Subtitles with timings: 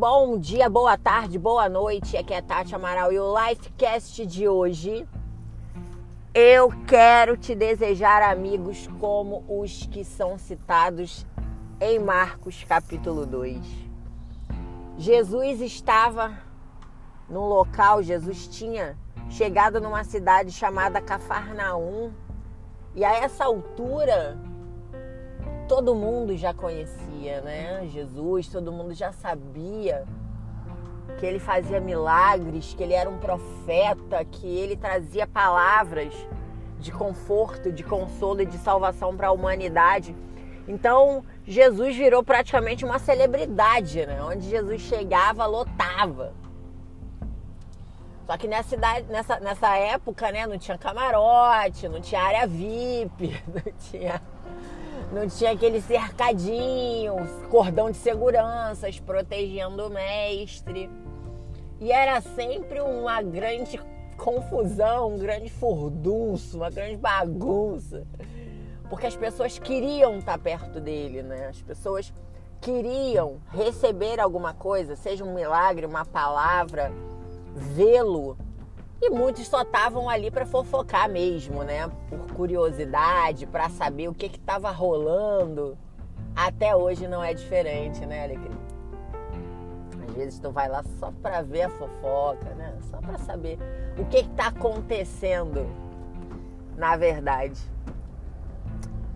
[0.00, 2.16] Bom dia, boa tarde, boa noite.
[2.16, 5.06] Aqui é Tati Amaral e o Lifecast de hoje.
[6.32, 11.26] Eu quero te desejar amigos como os que são citados
[11.78, 13.58] em Marcos capítulo 2.
[14.96, 16.32] Jesus estava
[17.28, 18.96] num local, Jesus tinha
[19.28, 22.10] chegado numa cidade chamada Cafarnaum.
[22.94, 24.38] E a essa altura,
[25.70, 27.86] todo mundo já conhecia, né?
[27.92, 30.04] Jesus, todo mundo já sabia
[31.16, 36.12] que ele fazia milagres, que ele era um profeta, que ele trazia palavras
[36.80, 40.12] de conforto, de consolo e de salvação para a humanidade.
[40.66, 44.20] Então, Jesus virou praticamente uma celebridade, né?
[44.24, 46.34] Onde Jesus chegava, lotava.
[48.26, 48.76] Só que nessa,
[49.08, 54.20] nessa, nessa época, né, não tinha camarote, não tinha área VIP, não tinha,
[55.12, 57.16] não tinha aquele cercadinho,
[57.50, 60.88] cordão de seguranças protegendo o mestre.
[61.80, 63.80] E era sempre uma grande
[64.16, 68.06] confusão, um grande furdunço, uma grande bagunça.
[68.88, 71.48] Porque as pessoas queriam estar perto dele, né?
[71.48, 72.12] As pessoas
[72.60, 76.92] queriam receber alguma coisa, seja um milagre, uma palavra,
[77.54, 78.36] vê-lo.
[79.02, 81.90] E muitos só estavam ali para fofocar mesmo, né?
[82.08, 85.76] Por curiosidade, para saber o que estava rolando.
[86.36, 88.58] Até hoje não é diferente, né, Alecrim?
[90.06, 92.76] Às vezes tu vai lá só para ver a fofoca, né?
[92.90, 93.58] Só para saber
[93.98, 95.66] o que está acontecendo
[96.80, 97.60] na verdade.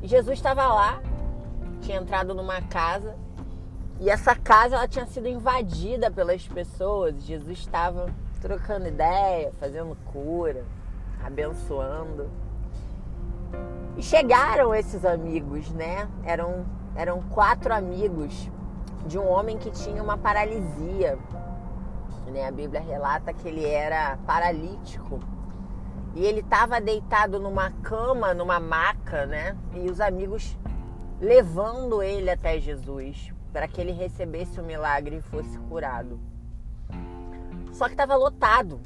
[0.02, 1.02] E Jesus estava lá,
[1.80, 3.16] tinha entrado numa casa
[3.98, 7.22] e essa casa ela tinha sido invadida pelas pessoas.
[7.24, 8.06] Jesus estava
[8.44, 10.66] trocando ideia, fazendo cura,
[11.24, 12.28] abençoando.
[13.96, 16.06] E chegaram esses amigos, né?
[16.24, 18.50] Eram, eram quatro amigos
[19.06, 21.18] de um homem que tinha uma paralisia.
[22.26, 22.46] Né?
[22.46, 25.20] A Bíblia relata que ele era paralítico.
[26.14, 29.56] E ele estava deitado numa cama, numa maca, né?
[29.72, 30.54] E os amigos
[31.18, 36.33] levando ele até Jesus para que ele recebesse o milagre e fosse curado.
[37.74, 38.80] Só que estava lotado.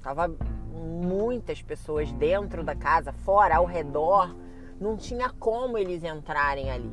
[0.00, 0.32] Tava
[0.72, 4.34] muitas pessoas dentro da casa, fora, ao redor.
[4.80, 6.92] Não tinha como eles entrarem ali.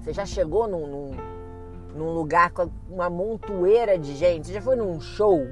[0.00, 1.10] Você já chegou num, num,
[1.94, 4.46] num lugar com uma montoeira de gente?
[4.46, 5.46] Você já foi num show?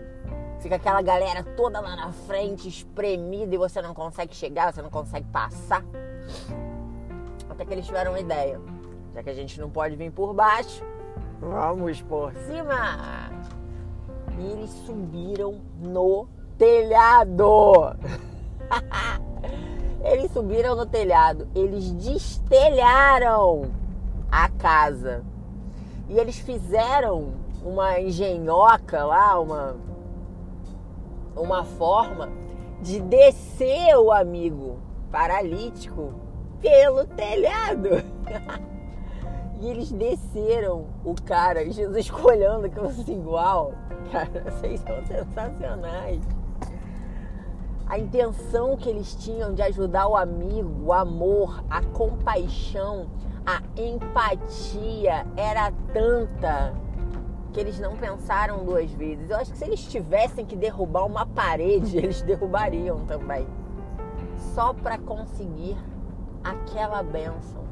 [0.61, 4.91] Fica aquela galera toda lá na frente, espremida, e você não consegue chegar, você não
[4.91, 5.83] consegue passar.
[7.49, 8.61] Até que eles tiveram uma ideia.
[9.15, 10.85] Já que a gente não pode vir por baixo,
[11.41, 13.56] vamos por cima!
[14.39, 17.97] E eles subiram no telhado.
[20.05, 21.49] eles subiram no telhado.
[21.55, 23.71] Eles destelharam
[24.31, 25.25] a casa.
[26.09, 27.33] E eles fizeram
[27.65, 29.77] uma engenhoca lá, uma,
[31.35, 32.29] uma forma
[32.81, 34.79] de descer o amigo
[35.11, 36.13] paralítico
[36.61, 37.89] pelo telhado.
[39.61, 43.73] e eles desceram o cara, Jesus olhando que fosse igual.
[44.11, 46.23] Cara, vocês são sensacionais.
[47.89, 53.07] A intenção que eles tinham de ajudar o amigo, o amor, a compaixão,
[53.47, 56.75] a empatia era tanta
[57.53, 59.31] que eles não pensaram duas vezes.
[59.31, 63.47] Eu acho que se eles tivessem que derrubar uma parede, eles derrubariam também.
[64.55, 65.77] Só para conseguir
[66.45, 67.66] aquela bênção.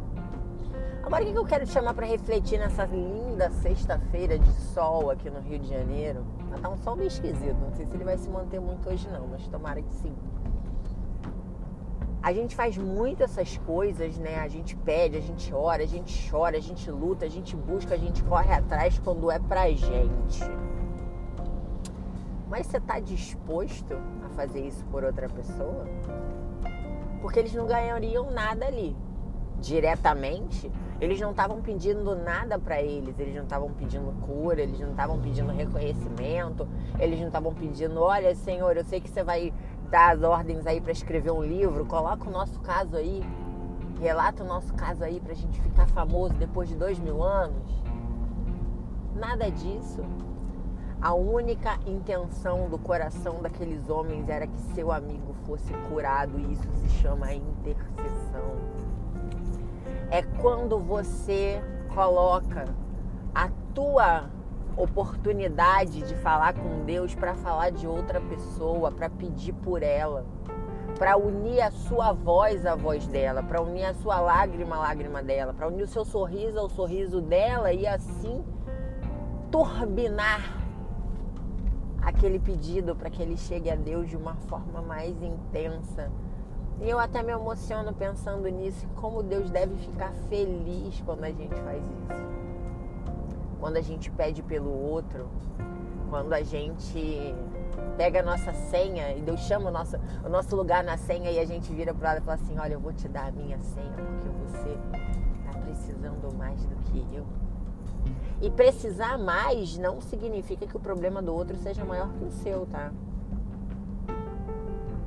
[1.05, 5.29] Agora, o que eu quero te chamar para refletir nessa linda sexta-feira de sol aqui
[5.29, 6.25] no Rio de Janeiro?
[6.63, 9.27] Tá um sol meio esquisito, não sei se ele vai se manter muito hoje não,
[9.29, 10.15] mas tomara que sim.
[12.23, 14.41] A gente faz muito essas coisas, né?
[14.41, 17.95] A gente pede, a gente ora, a gente chora, a gente luta, a gente busca,
[17.95, 20.43] a gente corre atrás quando é pra gente.
[22.49, 23.93] Mas você tá disposto
[24.25, 25.87] a fazer isso por outra pessoa?
[27.21, 28.97] Porque eles não ganhariam nada ali
[29.61, 30.71] diretamente,
[31.01, 35.21] eles não estavam pedindo nada para eles, eles não estavam pedindo cura, eles não estavam
[35.21, 36.69] pedindo reconhecimento,
[36.99, 39.53] eles não estavam pedindo, olha, Senhor, eu sei que você vai
[39.91, 43.23] dar as ordens aí para escrever um livro, coloca o nosso caso aí,
[44.01, 47.83] relata o nosso caso aí para a gente ficar famoso depois de dois mil anos.
[49.15, 50.03] Nada disso.
[51.01, 56.67] A única intenção do coração daqueles homens era que seu amigo fosse curado e isso
[56.73, 58.55] se chama intercessão
[60.15, 61.61] é quando você
[61.93, 62.67] coloca
[63.35, 64.31] a tua
[64.77, 70.25] oportunidade de falar com Deus para falar de outra pessoa, para pedir por ela,
[71.01, 75.21] para unir a sua voz à voz dela, para unir a sua lágrima à lágrima
[75.21, 78.45] dela, para unir o seu sorriso ao sorriso dela e assim
[79.51, 80.63] turbinar
[82.01, 86.09] aquele pedido para que ele chegue a Deus de uma forma mais intensa.
[86.81, 91.55] E eu até me emociono pensando nisso, como Deus deve ficar feliz quando a gente
[91.55, 92.25] faz isso.
[93.61, 95.29] Quando a gente pede pelo outro,
[96.11, 97.35] quando a gente
[97.97, 101.39] pega a nossa senha e Deus chama o nosso, o nosso lugar na senha e
[101.39, 103.59] a gente vira para lado e fala assim: Olha, eu vou te dar a minha
[103.59, 104.79] senha porque você
[105.39, 107.25] está precisando mais do que eu.
[108.43, 112.67] E precisar mais não significa que o problema do outro seja maior que o seu,
[112.67, 112.93] tá?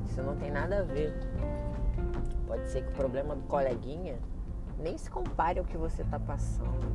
[0.09, 1.13] Isso não tem nada a ver.
[2.47, 4.17] Pode ser que o problema do coleguinha
[4.79, 6.87] nem se compare ao que você está passando.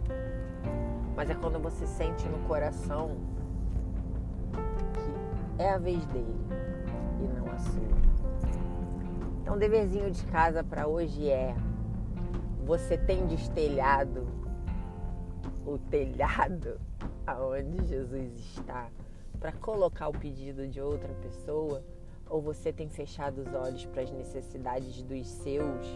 [1.15, 3.17] Mas é quando você sente no coração
[5.57, 6.35] que é a vez dele
[7.21, 8.03] e não a sua.
[9.43, 11.55] Então, deverzinho de casa para hoje é:
[12.65, 14.27] você tem destelhado
[15.67, 16.81] o telhado
[17.27, 18.89] aonde Jesus está
[19.39, 21.85] para colocar o pedido de outra pessoa?
[22.33, 25.87] Ou você tem fechado os olhos para as necessidades dos seus?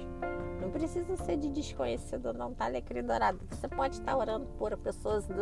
[0.60, 3.40] Não precisa ser de desconhecido, não, tá, Alecrim Dourado?
[3.48, 5.34] Você pode estar orando por pessoas do,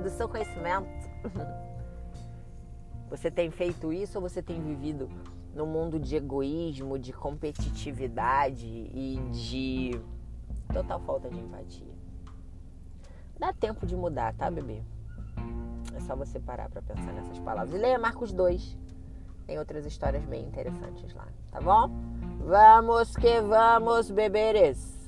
[0.00, 0.88] do seu conhecimento.
[3.10, 5.10] Você tem feito isso ou você tem vivido
[5.52, 10.00] no mundo de egoísmo, de competitividade e de
[10.72, 11.92] total falta de empatia?
[13.36, 14.80] Dá tempo de mudar, tá, bebê?
[15.92, 17.74] É só você parar para pensar nessas palavras.
[17.74, 18.78] E leia Marcos 2.
[19.50, 21.90] Tem outras histórias bem interessantes lá, tá bom?
[22.46, 24.99] Vamos que vamos, beberes!